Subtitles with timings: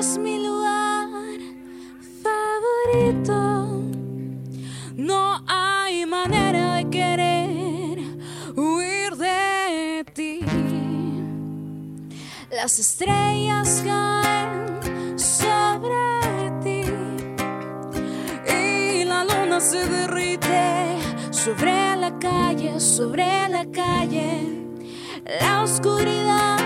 [0.00, 1.40] Eres mi lugar
[2.24, 3.82] favorito.
[4.96, 7.98] No hay manera de querer
[8.56, 10.40] huir de ti.
[12.50, 16.84] Las estrellas caen sobre ti
[18.48, 20.96] y la luna se derrite
[21.30, 24.64] sobre la calle, sobre la calle.
[25.42, 26.59] La oscuridad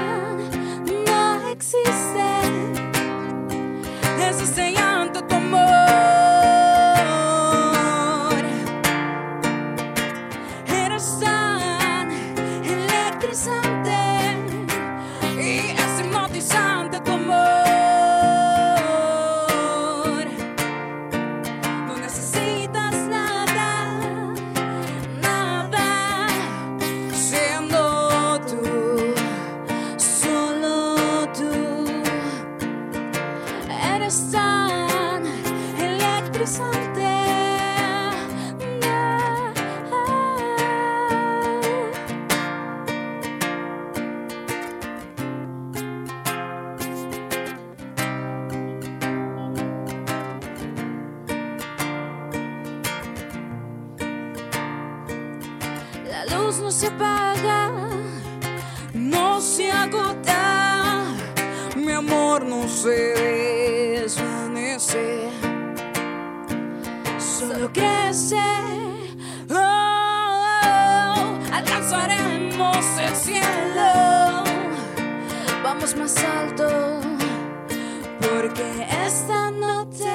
[5.29, 5.65] tu amor.
[10.67, 12.11] Eres tan
[12.65, 13.99] electrizante
[15.39, 17.35] y es hipnotizante tu amor.
[21.87, 23.71] No necesitas nada,
[25.21, 26.29] nada,
[27.13, 28.63] siendo tú,
[29.99, 31.53] solo tú.
[33.95, 34.31] Eres
[36.45, 37.04] electrizante.
[37.04, 37.04] La
[72.99, 74.45] el cielo,
[75.63, 77.01] vamos más alto,
[78.21, 80.13] porque esta noche,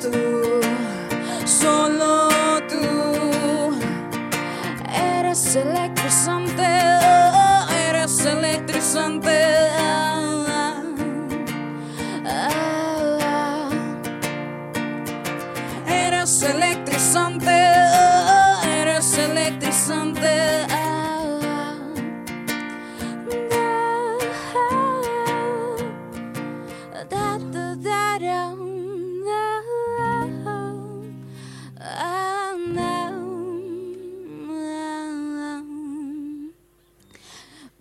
[0.00, 0.10] tú,
[1.44, 2.28] solo
[2.68, 3.76] tú.
[4.92, 6.41] Eres electrizante,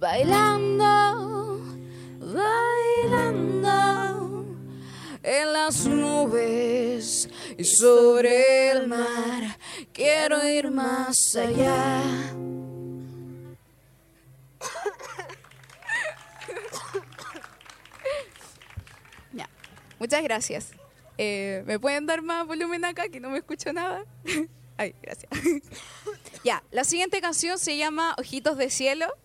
[0.02, 1.62] Bailando,
[2.34, 3.70] bailando
[5.22, 9.60] en las nubes y sobre el mar.
[9.94, 12.02] Quiero ir más allá.
[19.34, 19.48] Ya,
[20.00, 20.72] muchas gracias.
[21.20, 24.04] Eh, ¿Me pueden dar más volumen acá que no me escucho nada?
[24.78, 25.32] Ay, gracias.
[26.44, 29.16] ya, la siguiente canción se llama Ojitos de Cielo.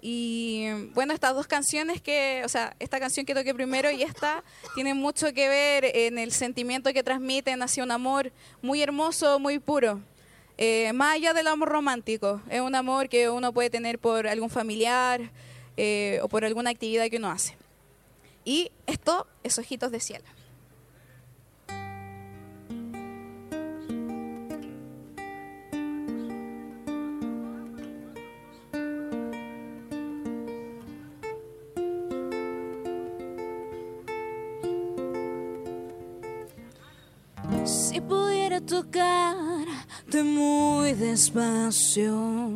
[0.00, 4.44] Y bueno, estas dos canciones que, o sea, esta canción que toqué primero y esta
[4.74, 9.58] tienen mucho que ver en el sentimiento que transmiten hacia un amor muy hermoso, muy
[9.58, 10.00] puro.
[10.58, 14.48] Eh, más allá del amor romántico, es un amor que uno puede tener por algún
[14.48, 15.20] familiar
[15.76, 17.56] eh, o por alguna actividad que uno hace.
[18.44, 20.35] Y esto es Ojitos de Cielo.
[38.66, 42.50] Tocarte muy despacio,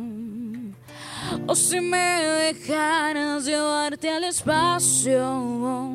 [1.47, 5.89] o si me dejaras llevarte al espacio,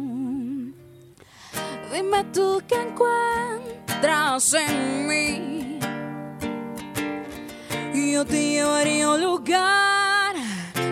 [1.92, 5.78] dime tú qué encuentras en mí.
[8.12, 10.34] Yo te llevaría a un lugar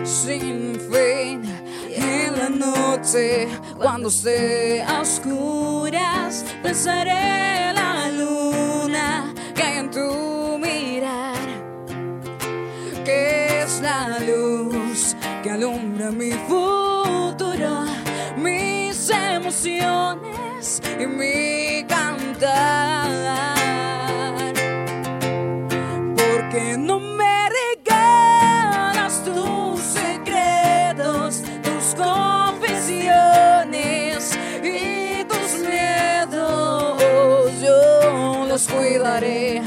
[0.03, 1.41] sin fin.
[1.97, 3.47] En la noche,
[3.77, 7.84] cuando esté a oscuras, besaré la
[14.07, 17.85] la luz que alumbra mi futuro,
[18.37, 23.07] mis emociones y mi cantar.
[26.15, 37.01] Porque no me regalas tus secretos, tus confesiones y tus miedos.
[37.61, 39.61] Yo los cuidaré,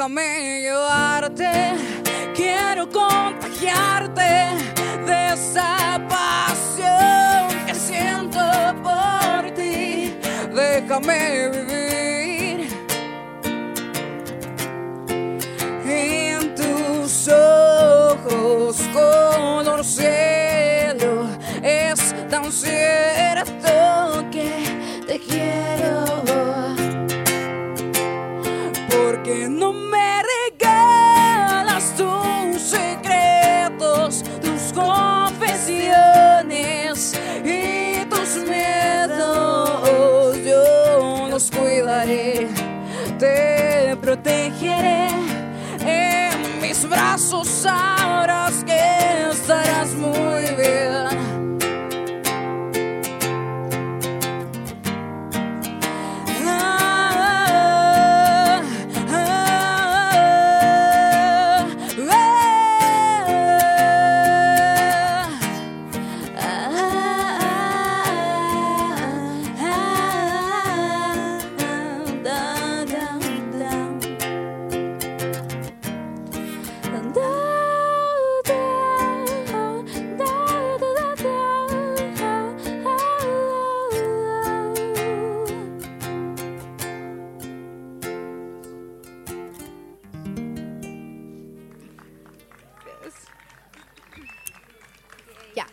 [0.00, 1.50] déjame llevarte,
[2.34, 4.22] quiero contagiarte
[5.04, 8.40] de esa pasión que siento
[8.82, 10.16] por ti.
[10.54, 12.68] Déjame vivir
[15.84, 18.80] en tus ojos.
[18.94, 21.28] Color cielo
[21.62, 24.19] es tan cierto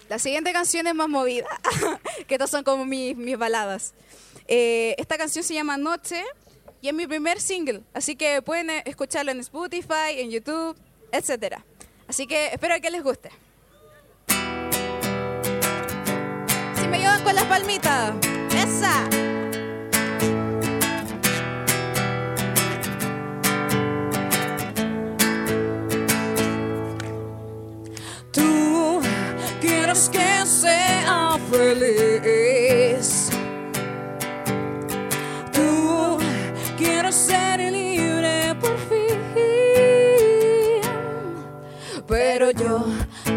[0.09, 1.47] la siguiente canción es más movida,
[2.27, 3.93] que estas son como mis, mis baladas.
[4.47, 6.23] Eh, esta canción se llama Noche
[6.81, 10.77] y es mi primer single, así que pueden eh, escucharlo en Spotify, en YouTube,
[11.11, 11.57] etc.
[12.07, 13.29] Así que espero que les guste.
[16.79, 18.13] Si me ayudan con las palmitas,
[18.55, 19.09] esa.
[28.31, 28.66] Tú
[30.05, 33.29] que sea feliz.
[35.51, 36.19] Tú
[36.77, 39.17] quieres ser libre por fin.
[42.07, 42.85] Pero yo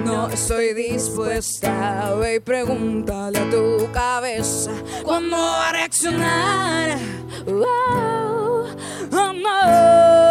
[0.04, 2.14] no estoy dispuesta.
[2.16, 4.72] Ve y pregúntale a tu cabeza
[5.02, 6.98] cuándo va a reaccionar.
[7.46, 8.66] Oh,
[9.12, 10.29] oh, no.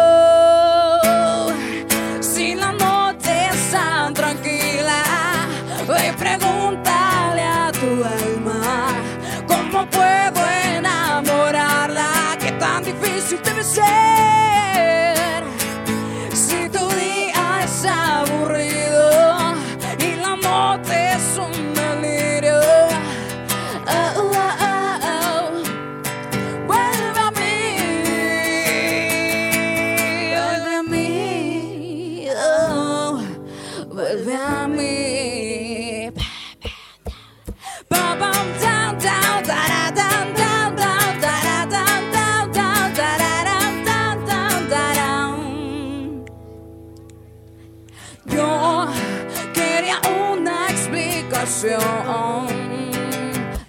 [13.30, 13.89] se teve certo.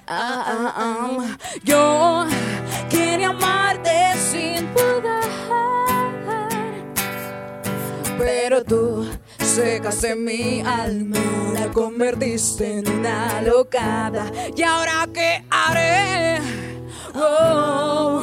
[0.08, 1.38] Ah, ah, ah.
[1.64, 2.26] Yo
[2.90, 5.22] quería amarte sin dudar.
[8.20, 9.10] Pero tú
[9.40, 11.18] secaste mi alma,
[11.56, 14.32] la convertiste en una locada.
[14.56, 16.40] ¿Y ahora qué haré?
[17.16, 18.22] Oh,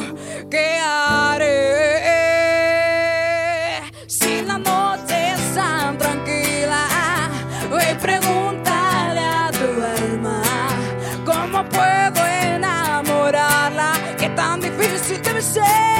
[15.09, 15.98] tan difícil debe ser.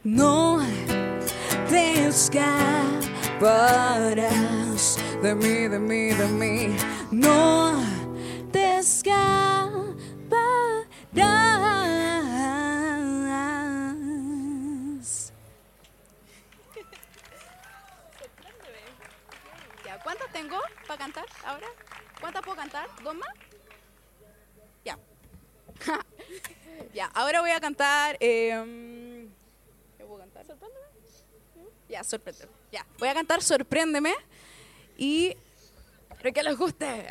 [0.04, 0.60] No
[1.70, 2.58] te escaparás
[5.22, 6.76] de mí, de mí, de mí.
[7.10, 7.82] No
[8.52, 9.32] te escaparás.
[19.86, 21.68] Ya, ¿cuántas tengo para cantar ahora?
[22.20, 22.86] ¿Cuántas puedo cantar?
[23.02, 23.49] ¿Dos más?
[26.94, 27.06] Ya.
[27.14, 28.16] ahora voy a cantar.
[28.20, 29.28] Eh,
[29.96, 30.44] ¿Qué puedo cantar?
[30.44, 30.86] ¿Sorpréndeme?
[31.88, 32.52] Ya, sorpréndeme.
[32.72, 34.14] Ya, voy a cantar Sorpréndeme
[34.96, 35.36] y.
[36.10, 37.06] Espero que les guste.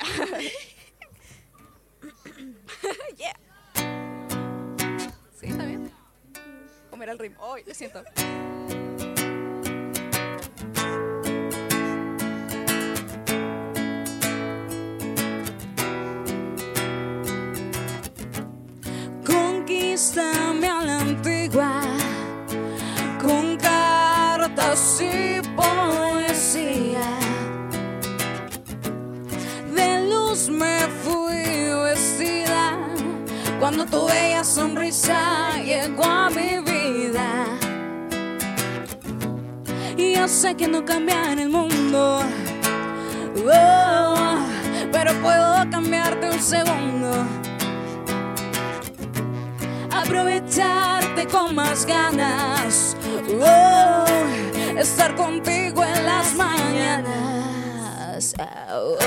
[3.17, 3.39] yeah.
[5.39, 5.47] ¿Sí?
[5.47, 5.91] ¿Está bien?
[6.89, 7.41] ¿Cómo era el ritmo?
[7.43, 8.03] Hoy, lo siento.
[20.09, 21.81] Conquístame a la antigua
[23.21, 27.05] con cartas y poesía.
[29.75, 31.43] De luz me fui
[31.83, 32.79] vestida
[33.59, 37.45] cuando tu bella sonrisa llegó a mi vida.
[39.95, 42.21] Y yo sé que no cambiaré el mundo,
[43.45, 44.39] oh,
[44.91, 47.48] pero puedo cambiarte un segundo
[50.09, 52.97] aprovecharte con más ganas,
[53.39, 54.05] oh,
[54.75, 58.33] estar contigo en las mañanas.
[58.71, 58.97] Oh,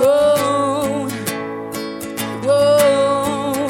[0.00, 1.08] oh,
[2.46, 3.66] oh,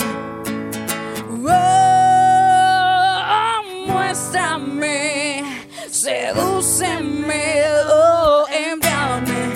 [1.46, 5.44] oh, muéstrame,
[5.88, 9.54] sedúceme, oh, envíame,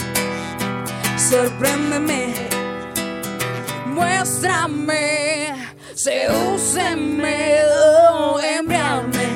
[1.18, 2.46] sorpréndeme
[3.96, 5.15] muéstrame,
[6.06, 9.26] sedúceme, oh, embriame,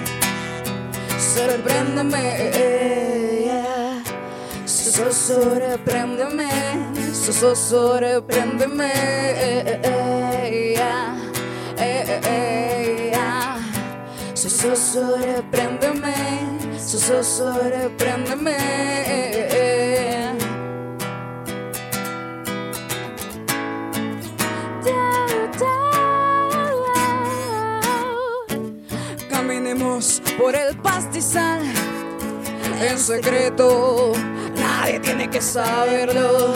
[1.19, 2.23] sorpréndeme,
[3.43, 3.99] yeah.
[4.63, 6.47] so, so, sorpréndeme,
[7.11, 8.87] so, so, sorpréndeme,
[10.79, 11.19] yeah.
[11.75, 13.59] Yeah.
[14.35, 16.15] so, so, sorpréndeme,
[16.79, 19.90] so, so, sorpréndeme.
[30.39, 31.63] Por el pastizal
[32.81, 34.13] en secreto,
[34.55, 36.55] nadie tiene que saberlo.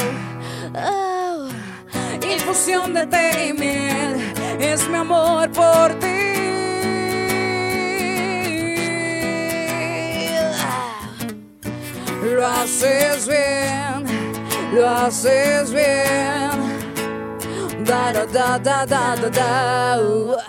[0.72, 1.48] Oh,
[2.22, 6.06] infusión de té y miel es mi amor por ti.
[12.22, 14.04] Lo haces bien,
[14.72, 16.54] lo haces bien.
[17.84, 20.43] Da da da da da da da.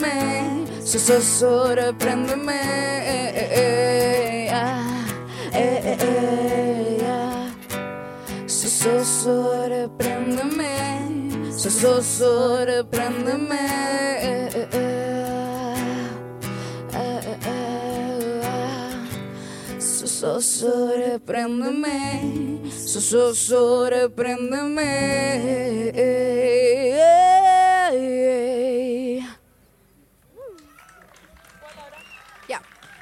[0.00, 5.04] Sorpréndeme, so, so, sorpréndeme, eh, eh, eh, yeah.
[5.52, 6.30] Eh, eh, eh,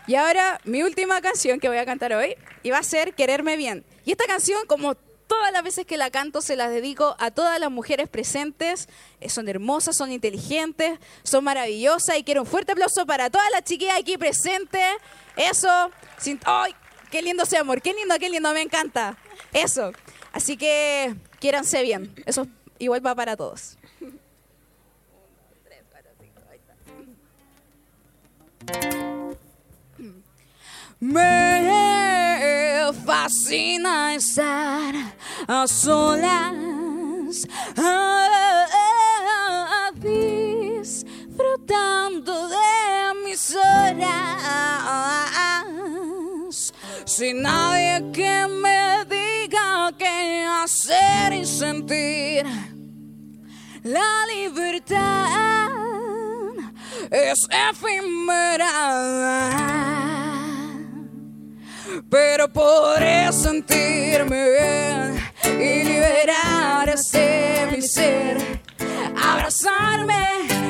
[0.09, 3.59] Y ahora mi última canción que voy a cantar hoy y va a ser Quererme
[3.59, 3.85] Bien.
[4.07, 7.61] Y esta canción, como todas las veces que la canto, se la dedico a todas
[7.61, 8.89] las mujeres presentes.
[9.21, 13.65] Eh, Son hermosas, son inteligentes, son maravillosas y quiero un fuerte aplauso para todas las
[13.65, 14.97] chiquillas aquí presentes.
[15.37, 16.41] Eso, sin...
[16.47, 16.75] ¡Ay!
[17.11, 17.83] ¡Qué lindo ese amor!
[17.83, 18.51] ¡Qué lindo, qué lindo!
[18.55, 19.19] Me encanta.
[19.53, 19.93] Eso.
[20.33, 22.15] Así que quiéranse bien.
[22.25, 22.47] Eso
[22.79, 23.77] igual va para todos.
[31.01, 34.95] Me fascina estar
[35.47, 38.67] a solas ah,
[39.95, 40.89] disfrutando
[42.49, 44.03] de mis horas,
[47.05, 52.45] sin nadie que me diga qué hacer y sentir.
[53.85, 55.29] La libertad
[57.11, 58.67] es efímera
[62.09, 65.19] pero podré sentirme bien
[65.61, 68.37] y liberar ese mi ser,
[69.17, 70.27] abrazarme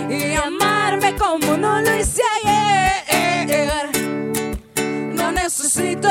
[0.08, 3.88] y amarme como no lo hice ayer.
[5.14, 6.08] No necesito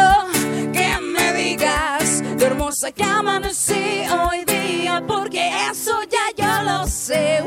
[0.73, 7.43] que me digas lo hermosa que amanecí hoy día, porque eso ya yo lo sé.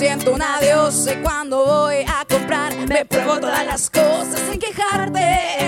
[0.00, 1.12] Siento una diosa.
[1.12, 5.58] Y cuando voy a comprar me pruebo todas las cosas sin quejarte.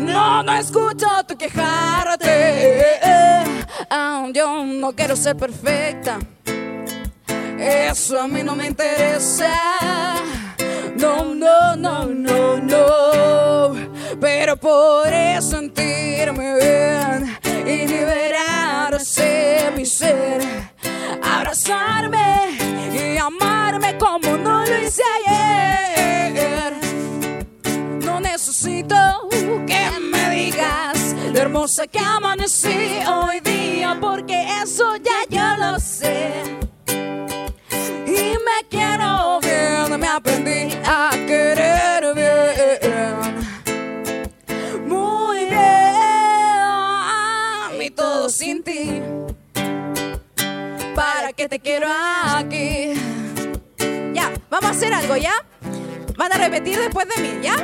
[0.00, 2.74] No, no escucho tu quejarte.
[4.32, 6.18] yo no quiero ser perfecta.
[7.56, 9.52] Eso a mí no me interesa.
[10.96, 13.90] No, no, no, no, no.
[14.20, 15.89] Pero podré sentirme
[31.60, 36.42] lo hermosa que amanecí hoy día, porque eso ya yo lo sé
[38.06, 43.18] y me quiero bien, me aprendí a querer bien.
[44.86, 45.60] Muy bien,
[47.82, 49.02] y todo sin ti.
[50.94, 51.88] ¿Para qué te quiero
[52.36, 52.94] aquí?
[54.14, 55.34] Ya, vamos a hacer algo, ¿ya?
[56.16, 57.54] Van a repetir después de mí, ¿ya?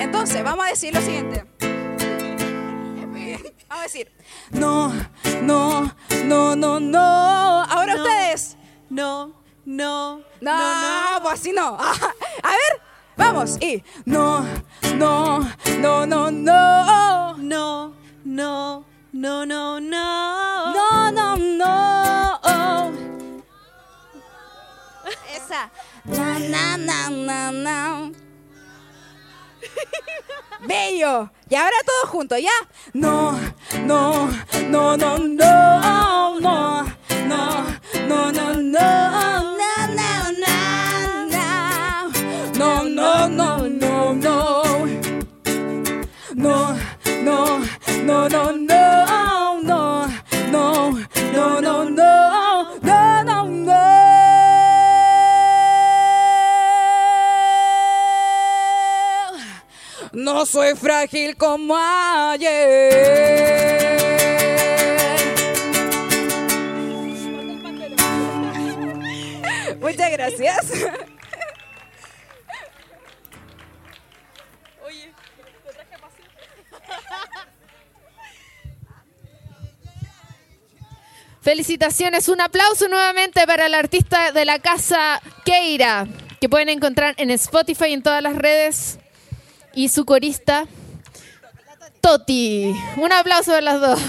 [0.00, 1.55] Entonces, vamos a decir lo siguiente.
[3.86, 4.10] Decir,
[4.50, 4.92] no,
[5.42, 5.94] no,
[6.24, 6.98] no, no, no.
[6.98, 8.56] Ahora ustedes.
[8.90, 9.32] No,
[9.64, 11.76] no, no, no, pues así no.
[12.42, 12.80] A ver,
[13.16, 13.62] vamos.
[13.62, 14.44] Y no,
[14.96, 15.38] no,
[15.78, 17.36] no, no, no.
[17.36, 17.94] No,
[18.24, 19.80] no, no, no, no.
[20.74, 22.92] No, no, no.
[25.32, 25.70] Esa.
[26.06, 28.25] Na, na, na, na, na.
[30.66, 31.30] Bello.
[31.48, 32.50] Y ahora todos juntos, ¿ya?
[32.92, 33.38] No,
[33.84, 34.28] no,
[34.68, 36.84] no, no, no, no, no,
[38.08, 38.32] no, no, no.
[38.32, 40.56] no, no, no, no.
[42.54, 43.68] No, no, no,
[47.18, 47.56] no,
[48.04, 48.75] no, no, no,
[60.36, 62.52] No soy frágil como ayer.
[69.80, 70.72] Muchas gracias.
[81.40, 86.06] Felicitaciones, un aplauso nuevamente para el artista de la casa Keira,
[86.42, 88.98] que pueden encontrar en Spotify y en todas las redes,
[89.76, 90.66] y su corista
[92.00, 92.74] Toti.
[92.96, 94.00] Un aplauso para las dos.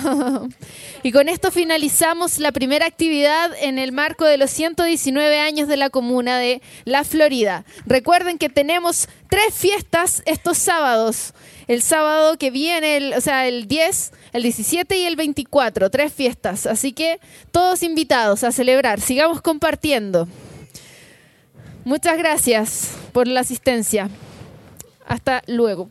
[1.03, 5.77] Y con esto finalizamos la primera actividad en el marco de los 119 años de
[5.77, 7.65] la comuna de La Florida.
[7.85, 11.33] Recuerden que tenemos tres fiestas estos sábados
[11.67, 16.65] el sábado que viene, o sea, el 10, el 17 y el 24, tres fiestas.
[16.65, 17.19] Así que
[17.51, 20.27] todos invitados a celebrar, sigamos compartiendo.
[21.83, 24.09] Muchas gracias por la asistencia.
[25.07, 25.89] Hasta luego.